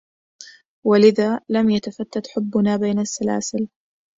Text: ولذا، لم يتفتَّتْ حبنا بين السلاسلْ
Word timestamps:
ولذا، 0.85 1.39
لم 1.49 1.69
يتفتَّتْ 1.69 2.27
حبنا 2.27 2.77
بين 2.77 2.99
السلاسلْ 2.99 3.67